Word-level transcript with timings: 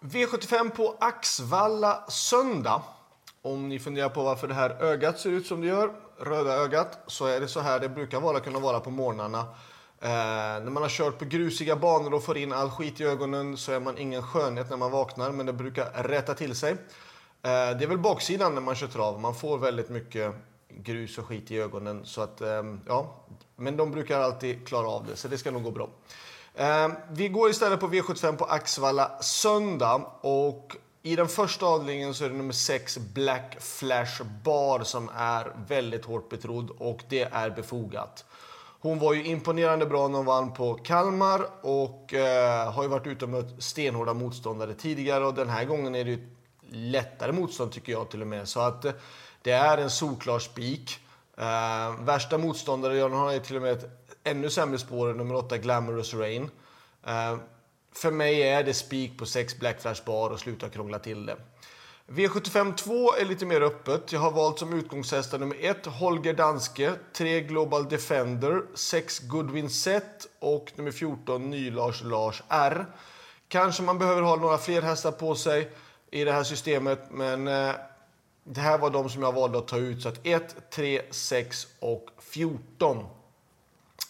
V75 0.00 0.70
på 0.70 0.96
Axvalla 1.00 2.04
söndag. 2.08 2.82
Om 3.42 3.68
ni 3.68 3.78
funderar 3.78 4.08
på 4.08 4.22
varför 4.22 4.48
det 4.48 4.54
här 4.54 4.70
ögat 4.82 5.18
ser 5.20 5.30
ut 5.30 5.46
som 5.46 5.60
det 5.60 5.66
gör, 5.66 5.92
röda 6.18 6.52
ögat, 6.52 6.98
så 7.06 7.26
är 7.26 7.40
det 7.40 7.48
så 7.48 7.60
här 7.60 7.80
det 7.80 7.88
brukar 7.88 8.20
vara, 8.20 8.40
kunna 8.40 8.58
vara 8.58 8.80
på 8.80 8.90
morgnarna. 8.90 9.38
Eh, 10.00 10.08
när 10.62 10.70
man 10.70 10.82
har 10.82 10.90
kört 10.90 11.18
på 11.18 11.24
grusiga 11.24 11.76
banor 11.76 12.14
och 12.14 12.24
får 12.24 12.36
in 12.36 12.52
all 12.52 12.70
skit 12.70 13.00
i 13.00 13.04
ögonen 13.04 13.56
så 13.56 13.72
är 13.72 13.80
man 13.80 13.98
ingen 13.98 14.22
skönhet 14.22 14.70
när 14.70 14.76
man 14.76 14.90
vaknar, 14.90 15.30
men 15.30 15.46
det 15.46 15.52
brukar 15.52 16.02
rätta 16.02 16.34
till 16.34 16.54
sig. 16.54 16.72
Eh, 16.72 16.78
det 17.42 17.84
är 17.84 17.86
väl 17.86 17.98
baksidan 17.98 18.54
när 18.54 18.60
man 18.60 18.74
kör 18.74 18.86
trav. 18.86 19.20
Man 19.20 19.34
får 19.34 19.58
väldigt 19.58 19.88
mycket 19.88 20.34
grus 20.68 21.18
och 21.18 21.26
skit 21.26 21.50
i 21.50 21.58
ögonen. 21.58 22.04
Så 22.04 22.20
att, 22.20 22.40
eh, 22.40 22.62
ja, 22.86 23.24
men 23.56 23.76
de 23.76 23.90
brukar 23.90 24.20
alltid 24.20 24.66
klara 24.66 24.88
av 24.88 25.06
det, 25.06 25.16
så 25.16 25.28
det 25.28 25.38
ska 25.38 25.50
nog 25.50 25.62
gå 25.62 25.70
bra. 25.70 25.88
Ehm, 26.56 26.92
vi 27.10 27.28
går 27.28 27.50
istället 27.50 27.80
på 27.80 27.88
V75 27.88 28.36
på 28.36 28.44
Axvalla 28.44 29.22
söndag. 29.22 30.06
Och 30.20 30.76
I 31.02 31.16
den 31.16 31.28
första 31.28 31.66
avdelningen 31.66 32.14
så 32.14 32.24
är 32.24 32.28
det 32.28 32.34
nummer 32.34 32.52
6 32.52 32.98
Black 32.98 33.56
Flash 33.60 34.22
Bar 34.44 34.82
som 34.82 35.10
är 35.16 35.52
väldigt 35.68 36.04
hårt 36.04 36.28
betrodd 36.28 36.70
och 36.78 37.02
det 37.08 37.22
är 37.22 37.50
befogat. 37.50 38.24
Hon 38.80 38.98
var 38.98 39.14
ju 39.14 39.24
imponerande 39.24 39.86
bra 39.86 40.08
när 40.08 40.16
hon 40.16 40.26
vann 40.26 40.52
på 40.52 40.74
Kalmar 40.74 41.46
och 41.62 42.14
eh, 42.14 42.72
har 42.72 42.82
ju 42.82 42.88
varit 42.88 43.06
ute 43.06 43.24
och 43.24 43.30
mött 43.30 43.62
stenhårda 43.62 44.14
motståndare 44.14 44.74
tidigare 44.74 45.26
och 45.26 45.34
den 45.34 45.48
här 45.48 45.64
gången 45.64 45.94
är 45.94 46.04
det 46.04 46.10
ju 46.10 46.28
lättare 46.70 47.32
motstånd 47.32 47.72
tycker 47.72 47.92
jag 47.92 48.10
till 48.10 48.20
och 48.20 48.28
med. 48.28 48.48
Så 48.48 48.60
att 48.60 48.84
eh, 48.84 48.92
det 49.42 49.52
är 49.52 49.78
en 49.78 49.90
solklar 49.90 50.38
spik. 50.38 50.98
Eh, 51.38 52.04
värsta 52.04 52.38
motståndare, 52.38 53.00
hon 53.00 53.12
har 53.12 53.32
ju 53.32 53.38
till 53.38 53.56
och 53.56 53.62
med 53.62 53.72
ett 53.72 54.05
ännu 54.26 54.50
sämre 54.50 54.78
spår 54.78 55.10
än 55.10 55.16
nummer 55.16 55.34
8 55.34 55.58
Glamorous 55.58 56.14
Rain. 56.14 56.42
Uh, 57.06 57.38
för 57.92 58.10
mig 58.10 58.42
är 58.42 58.64
det 58.64 58.74
spik 58.74 59.18
på 59.18 59.26
6 59.26 59.58
Black 59.58 59.82
Flash 59.82 60.04
Bar 60.04 60.30
och 60.30 60.40
sluta 60.40 60.68
krångla 60.68 60.98
till 60.98 61.26
det. 61.26 61.36
V75 62.08 62.74
2 62.74 63.14
är 63.14 63.24
lite 63.24 63.46
mer 63.46 63.60
öppet. 63.60 64.12
Jag 64.12 64.20
har 64.20 64.30
valt 64.30 64.58
som 64.58 64.72
utgångshästar 64.72 65.38
nummer 65.38 65.56
1 65.60 65.86
Holger 65.86 66.34
Danske, 66.34 66.92
3 67.12 67.40
Global 67.40 67.88
Defender, 67.88 68.62
6 68.74 69.18
Goodwin 69.18 69.70
Set 69.70 70.26
och 70.38 70.72
nummer 70.76 70.90
14 70.90 71.50
Ny-Lars 71.50 72.02
Lars 72.02 72.42
R. 72.48 72.86
Kanske 73.48 73.82
man 73.82 73.98
behöver 73.98 74.22
ha 74.22 74.36
några 74.36 74.58
fler 74.58 74.82
hästar 74.82 75.12
på 75.12 75.34
sig 75.34 75.70
i 76.10 76.24
det 76.24 76.32
här 76.32 76.44
systemet, 76.44 77.00
men 77.10 77.48
eh, 77.48 77.72
det 78.44 78.60
här 78.60 78.78
var 78.78 78.90
de 78.90 79.10
som 79.10 79.22
jag 79.22 79.32
valde 79.32 79.58
att 79.58 79.68
ta 79.68 79.76
ut. 79.76 80.02
Så 80.02 80.08
att 80.08 80.26
1, 80.26 80.70
3, 80.70 81.02
6 81.10 81.66
och 81.80 82.10
14. 82.18 83.04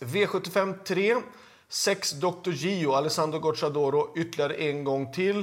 V75 0.00 0.74
3. 0.84 1.16
6 1.68 2.12
Dr. 2.12 2.50
Gio, 2.50 2.92
Alessandro 2.92 3.38
Gocciadoro, 3.38 4.12
ytterligare 4.16 4.54
en 4.54 4.84
gång 4.84 5.12
till. 5.12 5.38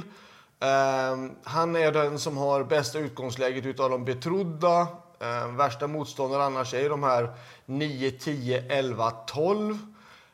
Eh, 0.60 1.16
han 1.44 1.76
är 1.76 1.92
den 1.92 2.18
som 2.18 2.36
har 2.36 2.64
bästa 2.64 2.98
utgångsläget 2.98 3.66
utav 3.66 3.90
de 3.90 4.04
betrodda. 4.04 4.86
Eh, 5.20 5.46
värsta 5.56 5.86
motståndare 5.86 6.44
annars 6.44 6.74
är 6.74 6.88
de 6.88 7.02
här 7.02 7.34
9, 7.66 8.10
10, 8.10 8.64
11, 8.68 9.10
12. 9.10 9.78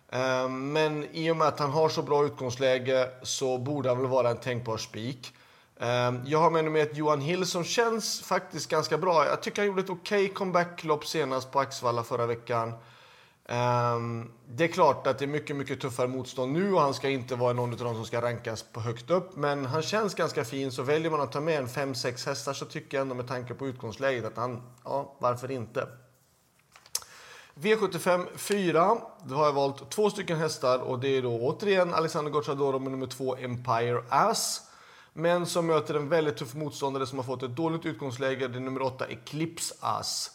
Eh, 0.09 0.49
men 0.49 1.07
i 1.13 1.31
och 1.31 1.37
med 1.37 1.49
att 1.49 1.59
han 1.59 1.71
har 1.71 1.89
så 1.89 2.03
bra 2.03 2.25
utgångsläge 2.25 3.11
så 3.23 3.59
borde 3.59 3.89
han 3.89 3.99
väl 3.99 4.07
vara 4.07 4.31
en 4.31 4.37
tänkbar 4.37 4.77
spik. 4.77 5.35
Ehm, 5.81 6.21
jag 6.27 6.39
har 6.39 6.51
med 6.51 6.65
mig 6.65 6.83
ett 6.83 6.97
Johan 6.97 7.21
Hill 7.21 7.47
som 7.47 7.65
känns 7.65 8.21
faktiskt 8.21 8.71
ganska 8.71 8.99
bra. 8.99 9.27
Jag 9.27 9.43
tycker 9.43 9.63
han 9.63 9.67
gjorde 9.67 9.81
ett 9.81 9.91
okej 9.91 10.25
okay 10.25 10.35
comebacklopp 10.35 11.07
senast 11.07 11.53
på 11.53 11.61
Axvalla 11.61 12.03
förra 12.03 12.27
veckan. 12.27 12.73
Um, 13.51 14.33
det 14.49 14.65
är 14.65 14.69
klart 14.69 15.07
att 15.07 15.19
det 15.19 15.25
är 15.25 15.27
mycket, 15.27 15.57
mycket 15.57 15.81
tuffare 15.81 16.09
motstånd 16.09 16.53
nu 16.53 16.73
och 16.73 16.81
han 16.81 16.95
ska 16.95 17.09
inte 17.09 17.35
vara 17.35 17.53
någon 17.53 17.73
av 17.73 17.79
de 17.79 17.95
som 17.95 18.05
ska 18.05 18.23
rankas 18.23 18.63
på 18.63 18.81
högt 18.81 19.11
upp. 19.11 19.37
Men 19.37 19.67
han 19.67 19.83
känns 19.83 20.15
ganska 20.15 20.45
fin, 20.45 20.73
så 20.73 20.83
väljer 20.83 21.11
man 21.11 21.21
att 21.21 21.33
ta 21.33 21.41
med 21.41 21.59
en 21.59 21.67
5-6 21.67 22.27
hästar 22.27 22.53
så 22.53 22.65
tycker 22.65 22.97
jag 22.97 23.03
ändå 23.03 23.15
med 23.15 23.29
tanke 23.29 23.55
på 23.55 23.67
utgångsläget 23.67 24.25
att 24.25 24.37
han, 24.37 24.63
ja, 24.85 25.17
varför 25.19 25.51
inte? 25.51 25.89
V75 27.55 28.27
4, 28.37 28.97
då 29.25 29.35
har 29.35 29.45
jag 29.45 29.53
valt 29.53 29.91
två 29.91 30.11
stycken 30.11 30.39
hästar 30.39 30.79
och 30.79 30.99
det 30.99 31.09
är 31.09 31.23
då 31.23 31.41
återigen 31.41 31.95
Alexander 31.95 32.31
Gocciadoro 32.31 32.79
med 32.79 32.93
nummer 32.93 33.07
2 33.07 33.37
Empire 33.37 34.03
Ass. 34.09 34.63
Men 35.13 35.47
som 35.47 35.67
möter 35.67 35.95
en 35.95 36.09
väldigt 36.09 36.37
tuff 36.37 36.55
motståndare 36.55 37.07
som 37.07 37.19
har 37.19 37.25
fått 37.25 37.43
ett 37.43 37.57
dåligt 37.57 37.87
utgångsläge, 37.87 38.49
det 38.49 38.59
är 38.59 38.61
nummer 38.61 38.83
8 38.83 39.07
Eclipse 39.07 39.75
Ass. 39.81 40.31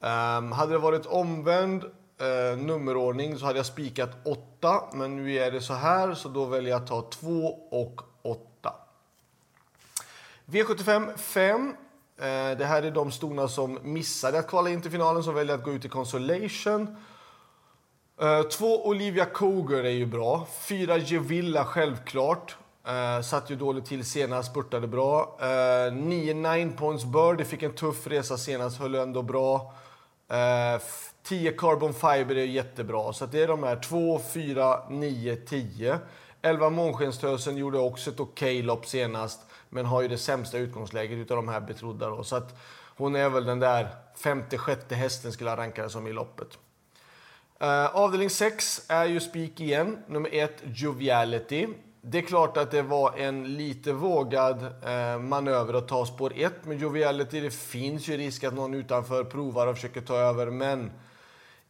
Um, 0.00 0.52
hade 0.52 0.72
det 0.72 0.78
varit 0.78 1.06
omvänd 1.06 1.84
eh, 2.18 2.58
nummerordning 2.58 3.38
så 3.38 3.46
hade 3.46 3.58
jag 3.58 3.66
spikat 3.66 4.10
8, 4.24 4.82
men 4.92 5.16
nu 5.16 5.34
är 5.34 5.50
det 5.50 5.60
så 5.60 5.74
här 5.74 6.14
så 6.14 6.28
då 6.28 6.44
väljer 6.44 6.70
jag 6.70 6.82
att 6.82 6.88
ta 6.88 7.10
2 7.10 7.58
och 7.70 8.00
8. 8.22 8.72
V75 10.46 11.16
5. 11.16 11.74
Eh, 12.16 12.24
det 12.58 12.64
här 12.64 12.82
är 12.82 12.90
de 12.90 13.10
stona 13.10 13.48
som 13.48 13.78
missade 13.82 14.38
att 14.38 14.48
kvala 14.48 14.70
in 14.70 14.82
till 14.82 14.90
finalen 14.90 15.22
som 15.22 15.34
väljer 15.34 15.54
att 15.54 15.64
gå 15.64 15.72
ut 15.72 15.84
i 15.84 15.88
consolation. 15.88 16.96
Eh, 18.20 18.42
två 18.42 18.86
Olivia 18.86 19.24
Coger 19.24 19.84
är 19.84 19.90
ju 19.90 20.06
bra. 20.06 20.46
Fyra 20.60 20.96
Gevilla 20.96 21.64
självklart. 21.64 22.56
Uh, 22.88 23.22
satt 23.22 23.50
ju 23.50 23.56
dåligt 23.56 23.86
till 23.86 24.04
senast, 24.04 24.50
spurtade 24.50 24.86
bra. 24.86 25.38
Eh, 25.40 25.92
9 25.92 26.34
9 26.34 26.70
points 26.70 27.04
Bird, 27.04 27.46
fick 27.46 27.62
en 27.62 27.74
tuff 27.74 28.06
resa 28.06 28.36
senast, 28.36 28.78
höll 28.78 28.94
ändå 28.94 29.22
bra. 29.22 29.74
Eh, 30.28 30.80
10 31.22 31.52
Carbon 31.52 31.94
Fiber 31.94 32.36
är 32.36 32.44
jättebra. 32.44 33.12
Så 33.12 33.26
det 33.26 33.42
är 33.42 33.48
de 33.48 33.62
här 33.62 33.76
2, 33.76 34.20
4, 34.32 34.88
9, 34.90 35.36
10. 35.36 35.98
11 36.42 36.70
Månskenstösen 36.70 37.56
gjorde 37.56 37.78
också 37.78 38.10
ett 38.10 38.20
okej 38.20 38.56
okay 38.56 38.66
lopp 38.66 38.86
senast, 38.86 39.40
men 39.68 39.86
har 39.86 40.02
ju 40.02 40.08
det 40.08 40.18
sämsta 40.18 40.58
utgångsläget 40.58 41.30
av 41.30 41.36
de 41.36 41.48
här 41.48 41.60
betrodda. 41.60 42.08
Då. 42.08 42.24
Så 42.24 42.36
att 42.36 42.58
hon 42.96 43.16
är 43.16 43.28
väl 43.28 43.44
den 43.44 43.60
där 43.60 43.88
femte, 44.16 44.58
sjätte 44.58 44.94
hästen 44.94 45.32
skulle 45.32 45.50
jag 45.50 45.58
ranka 45.58 45.82
det 45.82 45.90
som 45.90 46.06
i 46.06 46.12
loppet. 46.12 46.58
Uh, 47.62 47.96
avdelning 47.96 48.30
6 48.30 48.82
är 48.88 49.04
ju 49.04 49.20
spik 49.20 49.60
igen. 49.60 49.98
Nummer 50.06 50.30
1, 50.32 50.62
Joviality. 50.64 51.68
Det 52.02 52.18
är 52.18 52.22
klart 52.22 52.56
att 52.56 52.70
det 52.70 52.82
var 52.82 53.18
en 53.18 53.56
lite 53.56 53.92
vågad 53.92 54.62
eh, 54.62 55.18
manöver 55.18 55.74
att 55.74 55.88
ta 55.88 56.06
spår 56.06 56.32
1 56.36 56.64
med 56.64 56.80
Joviality. 56.80 57.40
Det 57.40 57.50
finns 57.50 58.08
ju 58.08 58.16
risk 58.16 58.44
att 58.44 58.54
någon 58.54 58.74
utanför 58.74 59.24
provar 59.24 59.66
och 59.66 59.74
försöker 59.74 60.00
ta 60.00 60.16
över, 60.16 60.46
men 60.46 60.90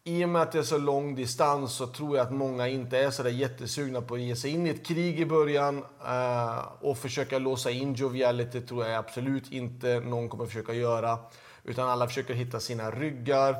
i 0.04 0.24
och 0.24 0.28
med 0.28 0.42
att 0.42 0.52
det 0.52 0.58
är 0.58 0.62
så 0.62 0.78
lång 0.78 1.14
distans 1.14 1.72
så 1.72 1.86
tror 1.86 2.16
jag 2.16 2.26
att 2.26 2.32
många 2.32 2.68
inte 2.68 2.98
är 2.98 3.10
så 3.10 3.22
där 3.22 3.30
jättesugna 3.30 4.00
på 4.00 4.14
att 4.14 4.20
ge 4.20 4.36
sig 4.36 4.50
in 4.50 4.66
i 4.66 4.70
ett 4.70 4.86
krig 4.86 5.20
i 5.20 5.26
början 5.26 5.84
eh, 6.06 6.58
och 6.80 6.98
försöka 6.98 7.38
låsa 7.38 7.70
in 7.70 7.94
Joviality 7.94 8.60
tror 8.60 8.86
jag 8.86 8.94
absolut 8.94 9.52
inte 9.52 10.00
någon 10.00 10.28
kommer 10.28 10.46
försöka 10.46 10.72
göra. 10.72 11.18
Utan 11.64 11.88
alla 11.88 12.06
försöker 12.06 12.34
hitta 12.34 12.60
sina 12.60 12.90
ryggar 12.90 13.56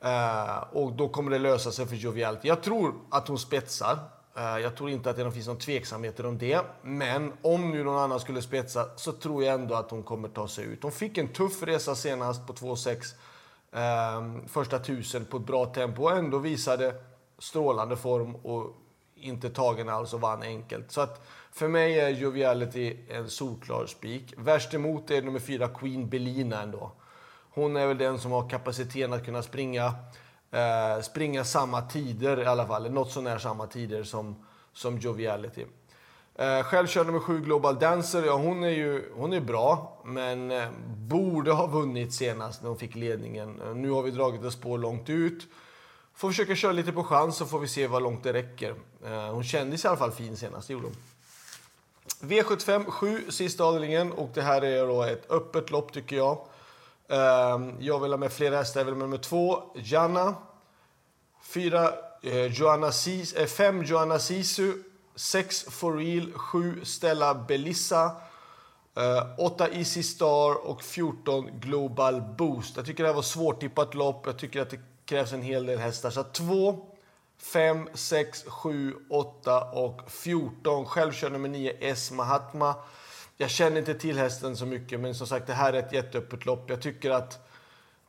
eh, 0.00 0.62
och 0.72 0.92
då 0.92 1.08
kommer 1.08 1.30
det 1.30 1.38
lösa 1.38 1.72
sig 1.72 1.86
för 1.86 1.96
Joviality. 1.96 2.48
Jag 2.48 2.62
tror 2.62 2.94
att 3.10 3.28
hon 3.28 3.38
spetsar. 3.38 3.98
Eh, 4.36 4.58
jag 4.58 4.76
tror 4.76 4.90
inte 4.90 5.10
att 5.10 5.16
det 5.16 5.32
finns 5.32 5.46
någon 5.46 5.58
tveksamhet 5.58 6.20
om 6.20 6.38
det. 6.38 6.60
Men 6.82 7.32
om 7.42 7.70
nu 7.70 7.84
någon 7.84 7.98
annan 7.98 8.20
skulle 8.20 8.42
spetsa 8.42 8.88
så 8.96 9.12
tror 9.12 9.44
jag 9.44 9.54
ändå 9.54 9.74
att 9.74 9.90
hon 9.90 10.02
kommer 10.02 10.28
ta 10.28 10.48
sig 10.48 10.64
ut. 10.64 10.82
Hon 10.82 10.92
fick 10.92 11.18
en 11.18 11.28
tuff 11.28 11.62
resa 11.62 11.94
senast 11.94 12.46
på 12.46 12.52
2,6 12.52 13.14
eh, 13.72 14.48
första 14.48 14.78
tusen 14.78 15.24
på 15.24 15.36
ett 15.36 15.46
bra 15.46 15.66
tempo 15.66 16.02
och 16.02 16.16
ändå 16.16 16.38
visade 16.38 16.94
strålande 17.38 17.96
form 17.96 18.36
och 18.36 18.80
inte 19.16 19.50
tagen 19.50 19.88
alls 19.88 20.14
och 20.14 20.20
vann 20.20 20.42
enkelt. 20.42 20.90
Så 20.90 21.00
att 21.00 21.26
för 21.52 21.68
mig 21.68 22.00
är 22.00 22.08
Joviality 22.08 22.96
en 23.08 23.30
solklar 23.30 23.86
spik. 23.86 24.34
Värst 24.36 24.74
emot 24.74 25.10
är 25.10 25.22
nummer 25.22 25.40
fyra 25.40 25.68
Queen 25.68 26.08
Belina 26.08 26.62
ändå. 26.62 26.92
Hon 27.50 27.76
är 27.76 27.86
väl 27.86 27.98
den 27.98 28.18
som 28.18 28.32
har 28.32 28.48
kapaciteten 28.48 29.12
att 29.12 29.24
kunna 29.24 29.42
springa 29.42 29.94
eh, 30.54 31.02
springa 31.02 31.44
samma 31.44 31.82
tider 31.82 32.40
i 32.42 32.46
alla 32.46 32.66
fall, 32.66 32.90
något 32.90 33.12
sånär 33.12 33.38
samma 33.38 33.66
tider 33.66 34.02
som, 34.02 34.36
som 34.72 34.98
Joviality. 34.98 35.64
Eh, 36.34 36.62
själv 36.62 36.86
kör 36.86 37.04
nummer 37.04 37.20
7 37.20 37.40
Global 37.40 37.78
Dancer. 37.78 38.22
Ja, 38.22 38.36
hon 38.36 38.64
är 38.64 38.68
ju 38.68 39.12
hon 39.16 39.32
är 39.32 39.40
bra, 39.40 40.00
men 40.04 40.50
eh, 40.50 40.68
borde 40.96 41.52
ha 41.52 41.66
vunnit 41.66 42.14
senast 42.14 42.62
när 42.62 42.68
hon 42.68 42.78
fick 42.78 42.94
ledningen. 42.94 43.60
Eh, 43.60 43.74
nu 43.74 43.90
har 43.90 44.02
vi 44.02 44.10
dragit 44.10 44.44
ett 44.44 44.52
spår 44.52 44.78
långt 44.78 45.10
ut. 45.10 45.46
Får 46.14 46.28
försöka 46.28 46.54
köra 46.54 46.72
lite 46.72 46.92
på 46.92 47.04
chans 47.04 47.36
så 47.36 47.46
får 47.46 47.58
vi 47.58 47.68
se 47.68 47.86
vad 47.86 48.02
långt 48.02 48.22
det 48.22 48.32
räcker. 48.32 48.74
Eh, 49.04 49.32
hon 49.32 49.44
kändes 49.44 49.84
i 49.84 49.88
alla 49.88 49.96
fall 49.96 50.12
fin 50.12 50.36
senast, 50.36 50.70
gjorde 50.70 50.86
hon. 50.86 50.96
V75 52.20 52.90
7, 52.90 53.30
sista 53.30 53.64
avdelningen. 53.64 54.12
Och 54.12 54.30
det 54.34 54.42
här 54.42 54.64
är 54.64 54.86
då 54.86 55.02
ett 55.02 55.30
öppet 55.30 55.70
lopp 55.70 55.92
tycker 55.92 56.16
jag. 56.16 56.38
Ehm, 57.08 57.76
jag 57.80 58.00
vill 58.00 58.12
ha 58.12 58.18
med 58.18 58.32
fler 58.32 58.52
hästar. 58.52 58.80
Jag 58.80 58.84
vill 58.84 58.94
ha 58.94 58.98
med 58.98 59.08
nummer 59.08 59.22
två, 59.22 59.62
Janna. 59.74 60.34
Fyra, 61.42 61.92
eh, 62.22 62.46
Joanna 62.46 62.92
Sis, 62.92 63.32
eh, 63.32 63.46
fem, 63.46 63.82
Joanna 63.82 64.18
Sisu. 64.18 64.72
Sex, 65.14 65.62
For 65.62 65.96
Real. 65.96 66.32
Sju, 66.32 66.84
Stella 66.84 67.34
Belissa. 67.34 68.16
Eh, 68.96 69.02
uh, 69.02 69.22
8 69.38 69.68
Easy 69.68 70.02
Star 70.02 70.66
och 70.66 70.82
14 70.82 71.50
Global 71.60 72.20
Boost. 72.20 72.76
Jag 72.76 72.86
tycker 72.86 73.02
det 73.02 73.08
här 73.08 73.14
var 73.14 73.22
svårtippat 73.22 73.94
lopp. 73.94 74.26
Jag 74.26 74.38
tycker 74.38 74.60
att 74.60 74.70
det 74.70 74.80
krävs 75.04 75.32
en 75.32 75.42
hel 75.42 75.66
del 75.66 75.78
hästar. 75.78 76.10
Så 76.10 76.22
2, 76.22 76.86
5, 77.38 77.88
6, 77.94 78.44
7, 78.48 78.94
8 79.10 79.64
och 79.64 80.10
14. 80.10 80.86
Själv 80.86 81.12
kör 81.12 81.30
nummer 81.30 81.48
9 81.48 81.76
S 81.80 82.10
Mahatma. 82.10 82.74
Jag 83.36 83.50
känner 83.50 83.78
inte 83.78 83.94
till 83.94 84.18
hästen 84.18 84.56
så 84.56 84.66
mycket, 84.66 85.00
men 85.00 85.14
som 85.14 85.26
sagt, 85.26 85.46
det 85.46 85.52
här 85.52 85.72
är 85.72 85.78
ett 85.78 85.92
jätteöppet 85.92 86.46
lopp. 86.46 86.70
Jag 86.70 86.82
tycker 86.82 87.10
att 87.10 87.48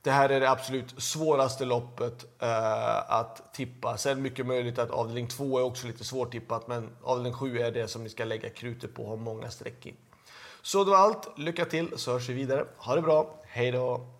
det 0.02 0.12
här 0.12 0.30
är 0.30 0.40
det 0.40 0.50
absolut 0.50 1.04
svåraste 1.04 1.66
loppet 1.66 2.26
eh, 2.40 3.12
att 3.12 3.54
tippa. 3.54 3.98
Sen 3.98 4.22
mycket 4.22 4.46
möjligt 4.46 4.80
att 4.80 4.92
avdelning 4.92 5.28
2 5.28 5.60
är 5.60 5.64
också 5.64 5.88
lite 5.88 6.04
svårtippat, 6.04 6.68
men 6.68 6.90
avdelning 7.04 7.34
7 7.34 7.60
är 7.60 7.72
det 7.72 7.88
som 7.88 8.04
ni 8.04 8.10
ska 8.10 8.26
lägga 8.26 8.50
krutet 8.50 8.94
på 8.94 9.04
och 9.04 9.10
ha 9.10 9.16
många 9.16 9.50
streck 9.50 9.86
i. 9.86 9.96
Så 10.62 10.84
det 10.84 10.92
var 10.92 10.98
allt. 10.98 11.38
Lycka 11.38 11.66
till 11.66 11.98
så 11.98 12.14
hörs 12.14 12.30
vi 12.30 12.34
vidare. 12.34 12.66
Ha 12.78 12.96
det 12.96 13.02
bra. 13.02 13.42
Hej 13.44 13.72
då! 13.72 14.15